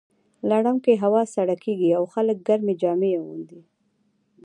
[0.49, 3.61] لړم کې هوا سړه کیږي او خلک ګرمې جامې اغوندي.